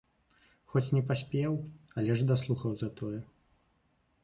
Хоць 0.73 0.89
не 0.95 1.03
паспеў, 1.11 1.53
але 2.01 2.11
ж 2.21 2.27
даслухаў 2.33 2.71
затое. 2.83 3.19